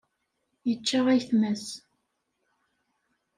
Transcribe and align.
Yečča 0.67 0.99
ayetma-s. 1.13 1.65